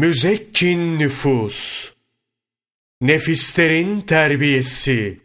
[0.00, 1.90] Müzekkin nüfus,
[3.00, 5.20] nefislerin terbiyesi,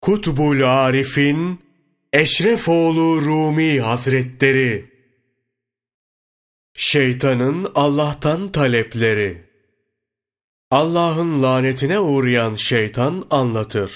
[0.00, 1.60] Kutbul Arif'in
[2.12, 4.90] Eşrefoğlu Rumi Hazretleri,
[6.74, 9.44] Şeytanın Allah'tan talepleri,
[10.70, 13.92] Allah'ın lanetine uğrayan şeytan anlatır.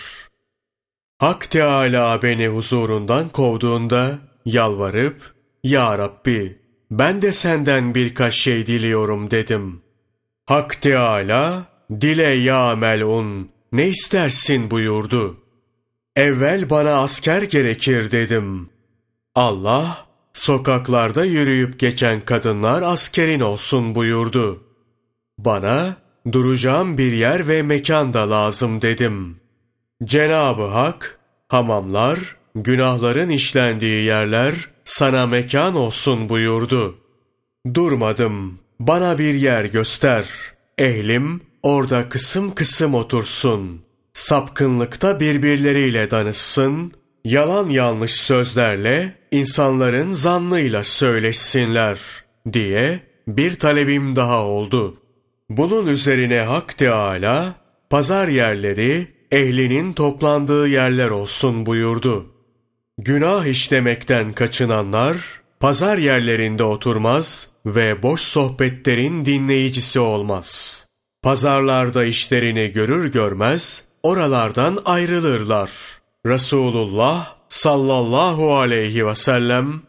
[1.19, 6.64] Hak Teâlâ beni huzurundan kovduğunda yalvarıp, Ya Rabbi,
[6.99, 9.83] ben de senden birkaç şey diliyorum dedim.
[10.47, 11.65] Hak Teâlâ,
[12.01, 15.37] dile ya melun, ne istersin buyurdu.
[16.17, 18.71] Evvel bana asker gerekir dedim.
[19.35, 24.65] Allah, sokaklarda yürüyüp geçen kadınlar askerin olsun buyurdu.
[25.39, 25.97] Bana,
[26.33, 29.41] duracağım bir yer ve mekan da lazım dedim.
[30.05, 31.19] Cenabı Hak,
[31.49, 34.55] hamamlar, günahların işlendiği yerler
[34.85, 36.99] sana mekan olsun buyurdu.
[37.75, 40.29] Durmadım, bana bir yer göster.
[40.79, 43.83] Ehlim orada kısım kısım otursun.
[44.13, 46.93] Sapkınlıkta birbirleriyle danışsın,
[47.25, 51.99] yalan yanlış sözlerle insanların zannıyla söyleşsinler
[52.53, 54.97] diye bir talebim daha oldu.
[55.49, 57.55] Bunun üzerine Hak Teâlâ,
[57.91, 62.34] pazar yerleri ehlinin toplandığı yerler olsun buyurdu.
[62.99, 65.17] Günah işlemekten kaçınanlar,
[65.61, 70.81] pazar yerlerinde oturmaz ve boş sohbetlerin dinleyicisi olmaz.
[71.23, 75.71] Pazarlarda işlerini görür görmez, oralardan ayrılırlar.
[76.27, 79.83] Resulullah sallallahu aleyhi ve sellem,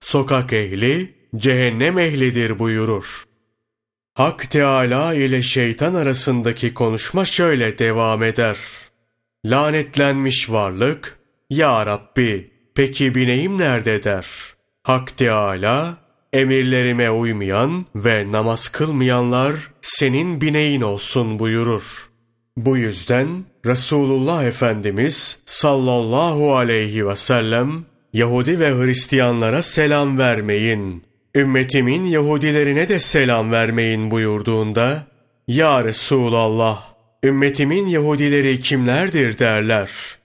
[0.00, 3.24] sokak ehli, cehennem ehlidir buyurur.
[4.14, 8.56] Hak Teala ile şeytan arasındaki konuşma şöyle devam eder.
[9.44, 11.17] Lanetlenmiş varlık,
[11.50, 14.26] Ya Rabbi, peki bineğim nerede der.
[14.82, 15.96] Hak Teala,
[16.32, 22.10] emirlerime uymayan ve namaz kılmayanlar senin bineğin olsun buyurur.
[22.56, 31.04] Bu yüzden Resulullah Efendimiz sallallahu aleyhi ve sellem Yahudi ve Hristiyanlara selam vermeyin
[31.34, 35.06] ümmetimin Yahudilerine de selam vermeyin buyurduğunda,
[35.46, 36.82] Ya Resulallah,
[37.24, 40.17] ümmetimin Yahudileri kimlerdir derler.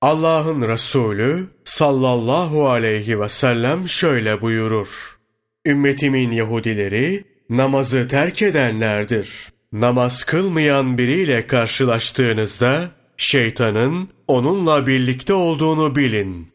[0.00, 5.18] Allah'ın Resulü sallallahu aleyhi ve sellem şöyle buyurur.
[5.66, 9.48] Ümmetimin Yahudileri namazı terk edenlerdir.
[9.72, 16.52] Namaz kılmayan biriyle karşılaştığınızda şeytanın onunla birlikte olduğunu bilin.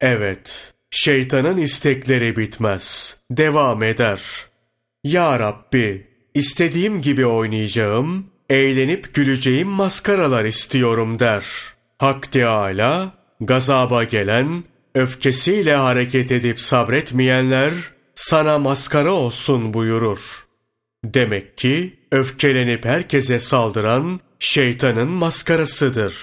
[0.00, 3.16] Evet, Şeytanın istekleri bitmez.
[3.30, 4.22] Devam eder.
[5.04, 11.44] Ya Rabbi, istediğim gibi oynayacağım, eğlenip güleceğim maskaralar istiyorum der.
[11.98, 14.64] Hak Teâlâ, gazaba gelen,
[14.94, 17.72] öfkesiyle hareket edip sabretmeyenler,
[18.14, 20.46] sana maskara olsun buyurur.
[21.04, 26.14] Demek ki, öfkelenip herkese saldıran, şeytanın maskarasıdır.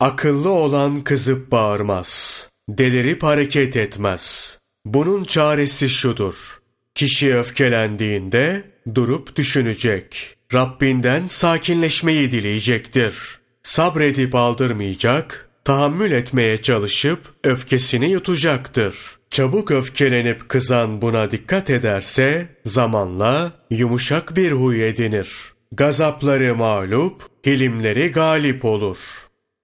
[0.00, 4.58] Akıllı olan kızıp bağırmaz.'' delirip hareket etmez.
[4.84, 6.58] Bunun çaresi şudur.
[6.94, 8.62] Kişi öfkelendiğinde
[8.94, 10.36] durup düşünecek.
[10.54, 13.37] Rabbinden sakinleşmeyi dileyecektir.
[13.68, 18.94] Sabredip aldırmayacak, tahammül etmeye çalışıp öfkesini yutacaktır.
[19.30, 25.32] Çabuk öfkelenip kızan buna dikkat ederse zamanla yumuşak bir huy edinir.
[25.72, 28.98] Gazapları mağlup, hilimleri galip olur.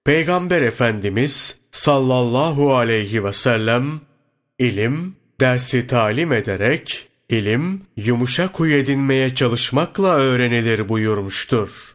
[0.03, 4.01] Peygamber Efendimiz sallallahu aleyhi ve sellem
[4.59, 11.94] ilim dersi talim ederek ilim yumuşak huy edinmeye çalışmakla öğrenilir buyurmuştur.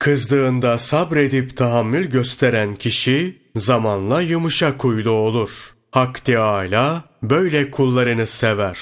[0.00, 5.50] Kızdığında sabredip tahammül gösteren kişi zamanla yumuşak huylu olur.
[5.90, 8.78] Hak Teâlâ böyle kullarını sever.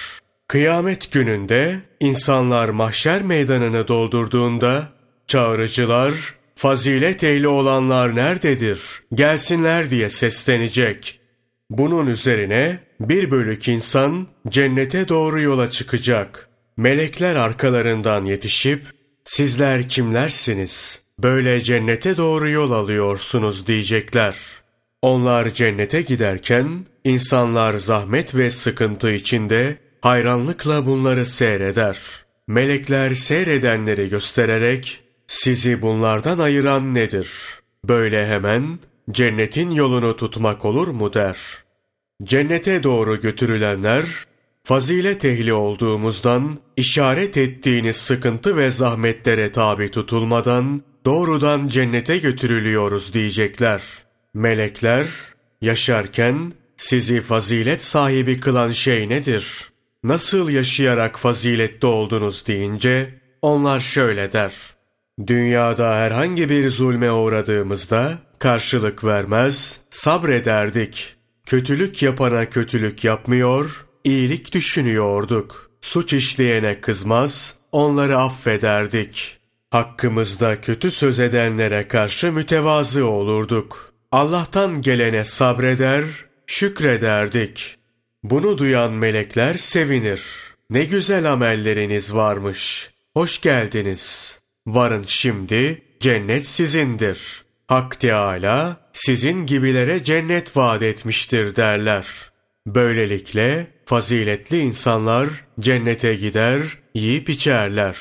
[0.48, 4.88] Kıyamet gününde insanlar mahşer meydanını doldurduğunda
[5.26, 6.14] çağrıcılar
[6.54, 8.80] fazilet ehli olanlar nerededir?
[9.14, 11.20] Gelsinler diye seslenecek.
[11.70, 16.48] Bunun üzerine bir bölük insan cennete doğru yola çıkacak.
[16.76, 18.82] Melekler arkalarından yetişip,
[19.24, 21.07] sizler kimlersiniz?
[21.22, 24.36] Böyle cennete doğru yol alıyorsunuz diyecekler.
[25.02, 31.98] Onlar cennete giderken, insanlar zahmet ve sıkıntı içinde hayranlıkla bunları seyreder.
[32.48, 37.30] Melekler seyredenleri göstererek, sizi bunlardan ayıran nedir?
[37.84, 38.78] Böyle hemen
[39.10, 41.38] cennetin yolunu tutmak olur mu der.
[42.24, 44.04] Cennete doğru götürülenler,
[44.64, 53.82] fazilet ehli olduğumuzdan işaret ettiğiniz sıkıntı ve zahmetlere tabi tutulmadan doğrudan cennete götürülüyoruz diyecekler.
[54.34, 55.06] Melekler,
[55.60, 59.68] yaşarken sizi fazilet sahibi kılan şey nedir?
[60.02, 64.52] Nasıl yaşayarak faziletli oldunuz deyince, onlar şöyle der.
[65.26, 71.16] Dünyada herhangi bir zulme uğradığımızda karşılık vermez, sabrederdik.
[71.46, 75.70] Kötülük yapana kötülük yapmıyor, iyilik düşünüyorduk.
[75.80, 79.37] Suç işleyene kızmaz, onları affederdik.
[79.70, 83.92] Hakkımızda kötü söz edenlere karşı mütevazı olurduk.
[84.12, 86.04] Allah'tan gelene sabreder,
[86.46, 87.76] şükrederdik.
[88.22, 90.22] Bunu duyan melekler sevinir.
[90.70, 92.90] Ne güzel amelleriniz varmış.
[93.14, 94.38] Hoş geldiniz.
[94.66, 97.44] Varın şimdi, cennet sizindir.
[97.66, 102.06] Hak Teâlâ, sizin gibilere cennet vaat etmiştir derler.
[102.66, 105.28] Böylelikle faziletli insanlar
[105.60, 106.62] cennete gider,
[106.94, 107.96] yiyip içerler.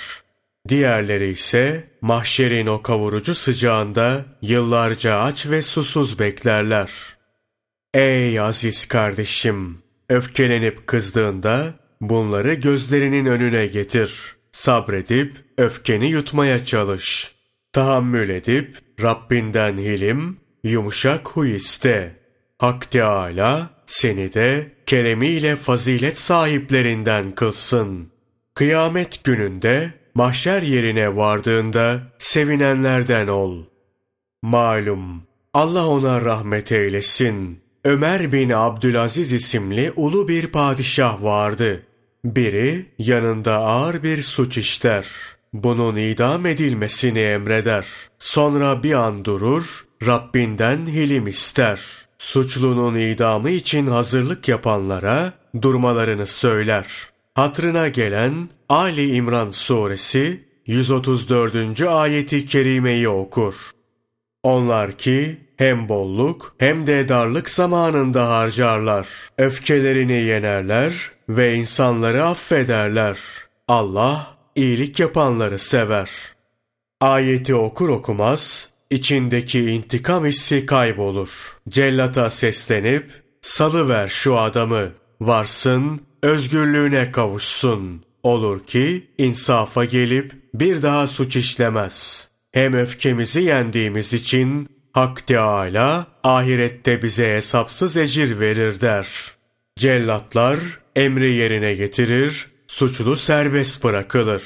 [0.67, 6.91] Diğerleri ise mahşerin o kavurucu sıcağında yıllarca aç ve susuz beklerler.
[7.93, 9.77] Ey aziz kardeşim!
[10.09, 14.35] Öfkelenip kızdığında bunları gözlerinin önüne getir.
[14.51, 17.35] Sabredip öfkeni yutmaya çalış.
[17.73, 22.15] Tahammül edip Rabbinden hilim, yumuşak huy iste.
[22.57, 28.11] Hak Teâlâ seni de keremiyle fazilet sahiplerinden kılsın.
[28.55, 33.63] Kıyamet gününde mahşer yerine vardığında sevinenlerden ol.
[34.41, 35.23] Malum
[35.53, 37.59] Allah ona rahmet eylesin.
[37.85, 41.83] Ömer bin Abdülaziz isimli ulu bir padişah vardı.
[42.25, 45.07] Biri yanında ağır bir suç işler.
[45.53, 47.85] Bunun idam edilmesini emreder.
[48.19, 51.81] Sonra bir an durur, Rabbinden hilim ister.
[52.17, 56.87] Suçlunun idamı için hazırlık yapanlara durmalarını söyler.
[57.37, 61.81] Hatrına gelen Ali İmran suresi 134.
[61.81, 63.71] ayeti kerimeyi okur.
[64.43, 69.07] Onlar ki hem bolluk hem de darlık zamanında harcarlar.
[69.37, 73.17] Öfkelerini yenerler ve insanları affederler.
[73.67, 76.09] Allah iyilik yapanları sever.
[77.01, 81.57] Ayeti okur okumaz içindeki intikam hissi kaybolur.
[81.69, 88.03] Cellata seslenip salıver şu adamı varsın özgürlüğüne kavuşsun.
[88.23, 92.27] Olur ki insafa gelip bir daha suç işlemez.
[92.51, 99.07] Hem öfkemizi yendiğimiz için Hak Teâlâ ahirette bize hesapsız ecir verir der.
[99.79, 100.59] Cellatlar
[100.95, 104.43] emri yerine getirir, suçlu serbest bırakılır.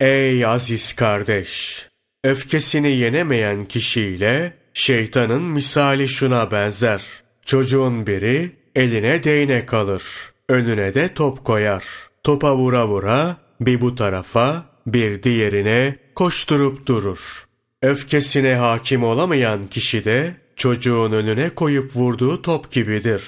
[0.00, 1.86] Ey aziz kardeş!
[2.24, 7.02] Öfkesini yenemeyen kişiyle şeytanın misali şuna benzer.
[7.44, 10.02] Çocuğun biri eline değnek alır,
[10.48, 11.84] önüne de top koyar.
[12.22, 17.46] Topa vura vura bir bu tarafa bir diğerine koşturup durur.
[17.82, 23.22] Öfkesine hakim olamayan kişi de çocuğun önüne koyup vurduğu top gibidir.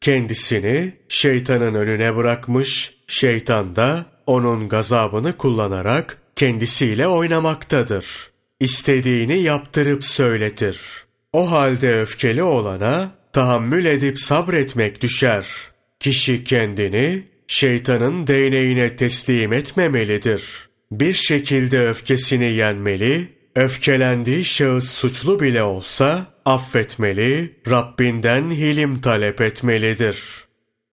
[0.00, 8.30] Kendisini şeytanın önüne bırakmış, şeytan da onun gazabını kullanarak kendisiyle oynamaktadır.
[8.60, 10.80] İstediğini yaptırıp söyletir.
[11.32, 15.46] O halde öfkeli olana tahammül edip sabretmek düşer.
[16.00, 20.68] Kişi kendini şeytanın değneğine teslim etmemelidir.
[20.92, 30.49] Bir şekilde öfkesini yenmeli, öfkelendiği şahıs suçlu bile olsa affetmeli, Rabbinden hilim talep etmelidir.''